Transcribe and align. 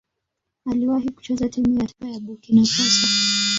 Aliwahi 0.65 1.11
kucheza 1.11 1.49
timu 1.49 1.73
ya 1.79 1.87
taifa 1.87 2.07
ya 2.13 2.19
Burkina 2.19 2.61
Faso. 2.65 3.07